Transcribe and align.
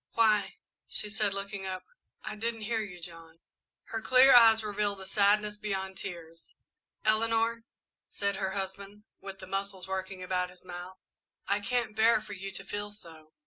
"Why," 0.13 0.57
she 0.89 1.11
said, 1.11 1.31
looking 1.35 1.67
up, 1.67 1.83
"I 2.23 2.35
didn't 2.35 2.61
hear 2.61 2.79
you, 2.81 2.99
John." 2.99 3.37
Her 3.89 4.01
clear 4.01 4.33
eyes 4.33 4.63
revealed 4.63 4.99
a 4.99 5.05
sadness 5.05 5.59
beyond 5.59 5.95
tears. 5.95 6.55
"Eleanor," 7.05 7.65
said 8.09 8.37
her 8.37 8.53
husband, 8.53 9.03
with 9.19 9.37
the 9.37 9.45
muscles 9.45 9.87
working 9.87 10.23
about 10.23 10.49
his 10.49 10.65
mouth, 10.65 10.97
"I 11.47 11.59
can't 11.59 11.95
bear 11.95 12.19
for 12.19 12.33
you 12.33 12.49
to 12.49 12.65
feel 12.65 12.91
so." 12.91 13.33